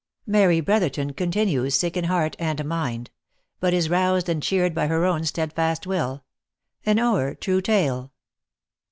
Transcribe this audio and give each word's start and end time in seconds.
MARY 0.25 0.61
BROTHERTON 0.61 1.13
CONTINUES 1.13 1.75
SICK 1.75 1.95
IN 1.95 2.05
HEART 2.05 2.35
AND 2.39 2.65
MIND 2.65 3.11
BUT 3.59 3.73
IS 3.75 3.87
ROUSED 3.87 4.29
AND 4.29 4.41
CHEERED 4.41 4.73
BY 4.73 4.87
HER 4.87 5.05
OWN 5.05 5.25
STEADFAST 5.25 5.85
WILL— 5.85 6.23
AN 6.87 6.97
o'ER 6.97 7.35
TRUE 7.35 7.61
TALE. 7.61 8.11